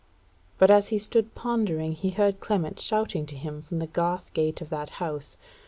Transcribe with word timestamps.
But 0.57 0.71
as 0.71 0.87
he 0.87 0.97
stood 0.97 1.35
pondering 1.35 1.91
he 1.91 2.09
heard 2.09 2.39
Clement 2.39 2.79
shouting 2.79 3.27
to 3.27 3.35
him 3.35 3.61
from 3.61 3.77
the 3.77 3.85
garth 3.85 4.33
gate 4.33 4.59
of 4.59 4.71
that 4.71 4.89
house. 4.97 5.37